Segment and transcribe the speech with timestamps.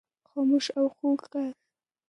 [0.29, 1.49] خاموش او خوږ ږغ